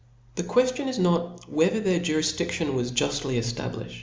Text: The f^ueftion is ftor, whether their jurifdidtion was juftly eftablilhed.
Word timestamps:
The 0.33 0.41
f^ueftion 0.41 0.87
is 0.87 0.97
ftor, 0.97 1.47
whether 1.47 1.79
their 1.79 1.99
jurifdidtion 1.99 2.73
was 2.73 2.91
juftly 2.91 3.37
eftablilhed. 3.37 3.99